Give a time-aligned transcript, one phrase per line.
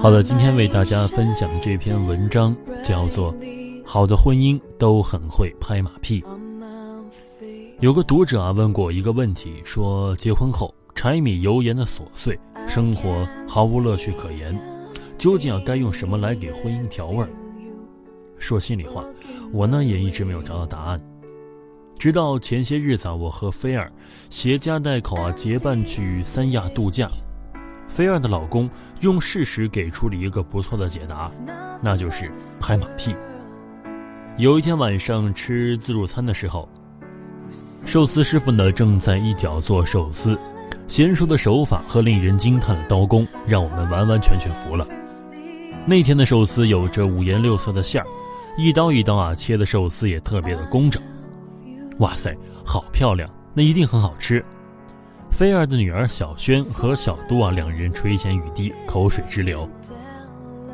[0.00, 3.32] 好的，今天为大家分享这篇文章叫做
[3.84, 6.20] 《好的婚姻都很会拍马屁》。
[7.80, 14.58] 有个读者啊问过我一个问题，说结婚后柴米油盐的琐碎生活毫无乐趣可言，
[15.18, 17.28] 究竟啊该用什么来给婚姻调味儿？
[18.38, 19.04] 说心里话，
[19.52, 21.00] 我呢也一直没有找到答案。
[21.98, 23.92] 直到前些日子啊，我和菲儿
[24.30, 27.08] 携家带口啊结伴去三亚度假。
[27.92, 28.68] 菲儿的老公
[29.02, 31.30] 用事实给出了一个不错的解答，
[31.82, 33.14] 那就是拍马屁。
[34.38, 36.66] 有一天晚上吃自助餐的时候，
[37.84, 40.38] 寿司师傅呢正在一角做寿司，
[40.88, 44.88] 娴熟的手法和令人惊叹的刀工让我们完完全全服了。
[45.84, 48.06] 那天的寿司有着五颜六色的馅儿，
[48.56, 51.02] 一刀一刀啊切的寿司也特别的工整。
[51.98, 52.34] 哇塞，
[52.64, 54.42] 好漂亮，那一定很好吃。
[55.42, 59.68] 菲儿的女儿小轩和小杜啊，两人垂涎欲滴，口水直流。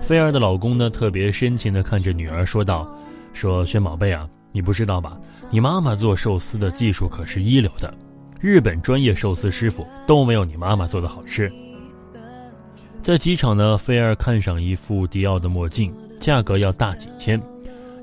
[0.00, 2.88] 菲儿的老公呢，特别深情地看着女儿说道
[3.34, 5.18] ：“说轩宝贝啊，你不知道吧？
[5.50, 7.92] 你妈妈做寿司的技术可是一流的，
[8.40, 11.52] 日本专业寿司师傅都没有你妈妈做的好吃。”
[13.02, 17.42] 在机场呢，菲儿看上一副迪奥的墨镜，价格要大几千，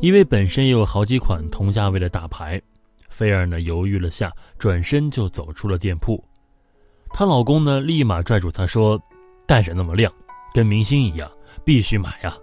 [0.01, 2.61] 因为本身也有好几款同价位的大牌。
[3.07, 6.21] 菲儿呢犹豫了下，转身就走出了店铺。
[7.11, 9.01] 她老公呢，立马拽住她说
[9.45, 10.11] ：“戴着那么亮，
[10.53, 11.29] 跟明星一样，
[11.65, 12.35] 必须买呀！”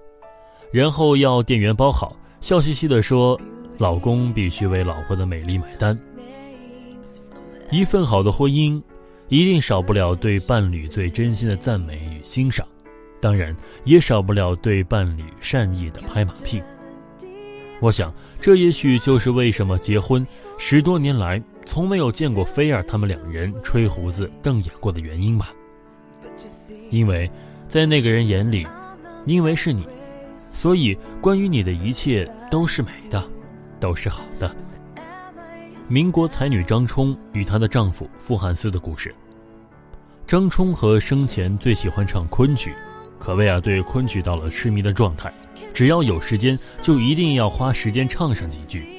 [0.73, 3.41] 然后要店员包好，笑嘻嘻地说
[3.79, 5.99] ：“老公必须为老婆的美丽买单。”
[7.71, 8.83] 一份好的婚姻，
[9.29, 12.67] 一定少不了对伴侣最真心的赞美与欣赏，
[13.21, 16.63] 当然也少不了对伴侣善意的拍马屁。
[17.81, 20.27] 我想，这也许就是为什么结婚
[20.59, 21.43] 十多年来。
[21.67, 25.53] 从没有见过菲儿他们两人吹胡子瞪眼过的原因吧？
[26.91, 27.31] 因为，
[27.69, 28.67] 在那个人眼里，
[29.27, 29.87] 因为是你，
[30.39, 33.23] 所以关于你的一切都是美的，
[33.81, 34.55] 都是好的。
[35.89, 39.15] 民国才女张冲与她的丈夫傅汉思的故事。
[40.27, 42.73] 张冲和生前最喜欢唱昆曲，
[43.19, 45.33] 可谓啊对昆曲到了痴迷的状态，
[45.75, 48.96] 只要有时间就一定要花时间唱上几句。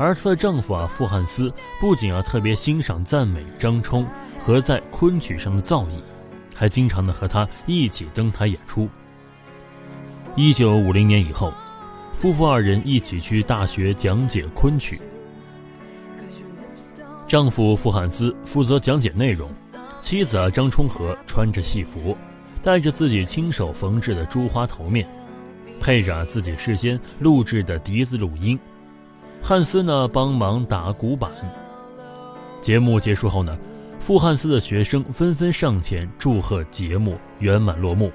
[0.00, 4.06] 而她的丈夫啊，傅汉思不仅啊特别欣赏赞美张冲
[4.40, 6.00] 和在昆曲上的造诣，
[6.54, 8.88] 还经常的和她一起登台演出。
[10.36, 11.52] 一九五零年以后，
[12.14, 14.98] 夫妇二人一起去大学讲解昆曲。
[17.28, 19.50] 丈夫傅汉思负责讲解内容，
[20.00, 22.16] 妻子啊张充和穿着戏服，
[22.62, 25.06] 戴着自己亲手缝制的珠花头面，
[25.78, 28.58] 配着自己事先录制的笛子录音。
[29.42, 31.30] 汉斯呢，帮忙打鼓板。
[32.60, 33.56] 节目结束后呢，
[33.98, 38.12] 傅汉斯的学生纷纷上前祝贺节目圆满落幕，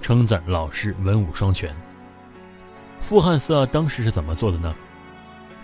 [0.00, 1.74] 称赞老师文武双全。
[3.00, 4.74] 傅汉斯啊，当时是怎么做的呢？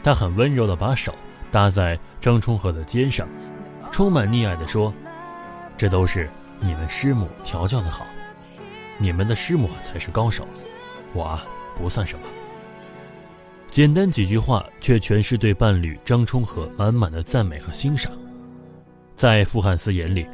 [0.03, 1.15] 他很温柔地把手
[1.51, 3.27] 搭在张充和的肩上，
[3.91, 4.93] 充满溺爱地说
[5.77, 6.29] ：“这都是
[6.59, 8.05] 你们师母调教的好，
[8.99, 10.47] 你们的师母才是高手，
[11.15, 11.39] 我
[11.77, 12.27] 不算什么。”
[13.77, 18.11] 简单几句话，却全是对伴侣张充和满满的赞美和欣赏。
[19.15, 20.27] 在傅汉思眼里，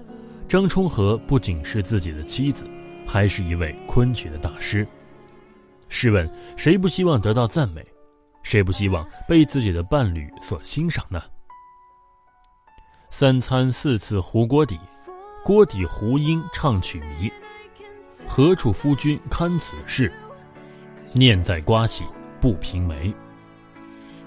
[0.47, 2.65] 张充和不仅是自己的妻子，
[3.05, 4.87] 还是一位昆曲的大师。
[5.89, 7.85] 试问，谁不希望得到赞美？
[8.45, 11.21] 谁不希望被自己的伴侣所欣赏呢？
[13.11, 14.79] 三餐四次糊锅底，
[15.45, 17.29] 锅底糊音唱曲迷。
[18.25, 20.13] 何处夫君堪此事？
[21.13, 22.05] 念在瓜喜
[22.41, 23.13] 不平眉。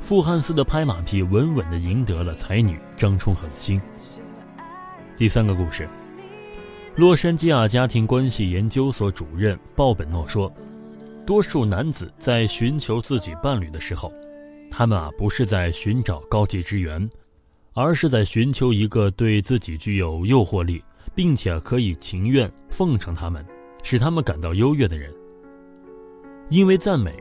[0.06, 3.82] 傅汉斯的拍马屁稳稳地赢得了才女张充和的心。
[5.18, 5.90] 第三个故事，
[6.96, 10.54] 洛杉矶亚家庭关系研究所主任鲍本诺说
[11.26, 14.14] ：“多数男子在寻求自己伴侣的时候，
[14.70, 17.10] 他们啊不是在寻找高级之源，
[17.74, 20.84] 而是在寻求一个对自己具有诱惑力，
[21.16, 23.44] 并且可以情愿奉承他们、
[23.82, 25.12] 使他们感到优越的人。
[26.50, 27.12] 因为赞美，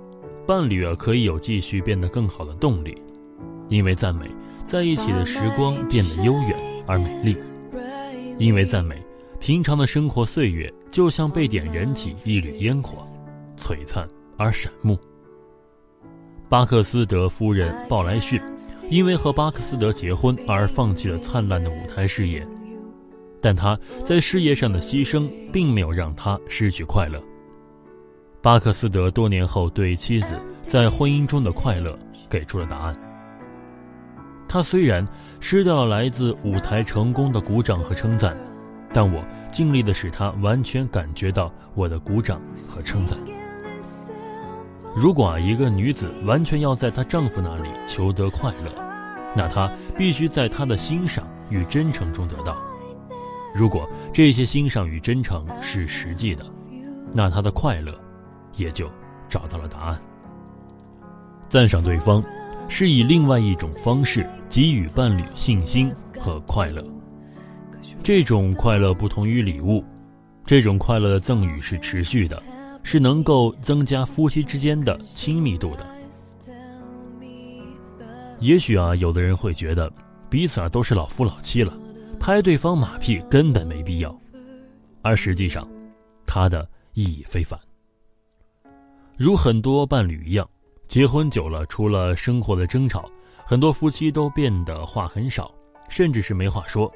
[0.47, 2.93] 伴侣啊可以有继续变得更好的动力；
[3.69, 4.31] 因为赞美，
[4.65, 6.57] 在一起的时光变得悠远
[6.87, 7.35] 而美丽；
[8.39, 9.01] 因为赞美，
[9.41, 13.07] 平常的生活岁月就像被点燃起一缕烟火，
[13.57, 14.07] 璀璨
[14.37, 14.99] 而闪目。
[16.47, 18.39] 巴克斯德夫人鲍莱逊，
[18.91, 22.47] 因为和巴克斯德结婚而放弃了灿烂的舞台事业，
[23.41, 27.19] 但他在事业上的牺牲并没有让他失去快乐。
[28.45, 31.99] 巴克斯德多年后对妻子在婚姻中的快乐
[32.29, 32.95] 给出了答案。
[34.47, 35.03] 他虽然
[35.41, 38.37] 失掉了来自舞台成功的鼓掌和称赞，
[38.93, 42.39] 但我尽力的使他完全感觉到我的鼓掌
[42.69, 43.19] 和称赞。
[44.95, 48.71] 如果一个女子完全要在她丈夫那里求得快乐，
[49.35, 52.59] 那她必须在他的欣赏与真诚中得到。
[53.55, 56.45] 如果这些欣赏与真诚是实际的，
[57.11, 58.04] 那她的快乐。
[58.57, 58.91] 也就
[59.29, 60.01] 找到了答案。
[61.49, 62.25] 赞赏对方，
[62.69, 66.83] 是以另外一种方式给予伴侣信心和快乐。
[68.03, 69.85] 这种快乐不同于礼物，
[70.45, 72.43] 这种快乐的赠予是持续的，
[72.83, 75.87] 是能够增加夫妻之间的亲密度的。
[78.41, 79.91] 也许啊，有的人会觉得
[80.29, 81.73] 彼此啊都是老夫老妻了，
[82.19, 84.15] 拍对方马屁根本没必要，
[85.03, 85.67] 而实际上，
[86.27, 87.59] 它的意义非凡。
[89.17, 90.49] 如很多伴侣一样，
[90.89, 93.09] 结婚久了，除了生活的争吵，
[93.45, 95.55] 很多夫妻都变得话很少，
[95.89, 96.91] 甚至是没话说。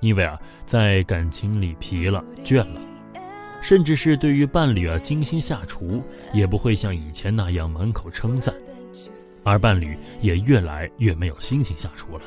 [0.00, 2.80] 因为啊，在感情里疲了、倦了，
[3.62, 6.02] 甚至是对于伴侣啊精心下厨，
[6.34, 8.54] 也不会像以前那样满口称赞，
[9.42, 12.24] 而伴侣也越来越没有心情下厨了。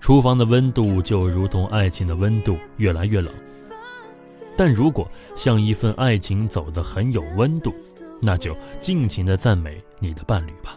[0.00, 3.30] 厨房的温度就如同爱情的温度，越来越冷。
[4.58, 7.72] 但如果像一份爱情走得很有温度，
[8.20, 10.76] 那就尽情的赞美你的伴侣吧。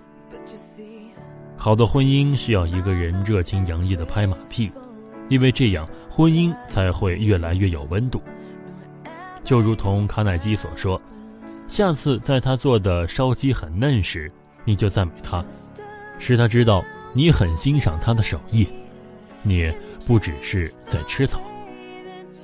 [1.57, 4.72] 好的婚姻需要一个人热情洋溢的拍马屁，
[5.30, 8.22] 因为这样婚姻才会越来越有温度。
[9.44, 11.01] 就如同卡耐基所说，
[11.68, 14.31] 下次在他做的烧鸡很嫩时，
[14.63, 15.44] 你就赞美他，
[16.19, 18.68] 使他知道你很欣赏他的手艺，
[19.42, 19.74] 你
[20.06, 21.42] 不只是在吃草。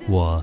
[0.08, 0.42] 我。